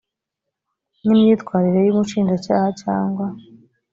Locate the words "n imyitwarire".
1.03-1.79